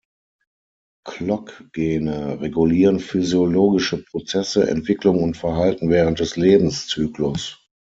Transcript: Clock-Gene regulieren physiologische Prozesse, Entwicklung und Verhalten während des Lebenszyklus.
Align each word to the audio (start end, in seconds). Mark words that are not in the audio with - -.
Clock-Gene 1.05 2.41
regulieren 2.41 2.99
physiologische 2.99 4.03
Prozesse, 4.03 4.67
Entwicklung 4.67 5.21
und 5.21 5.37
Verhalten 5.37 5.91
während 5.91 6.19
des 6.19 6.37
Lebenszyklus. 6.37 7.59